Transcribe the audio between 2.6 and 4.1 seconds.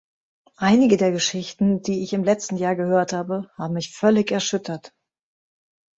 gehört habe, haben mich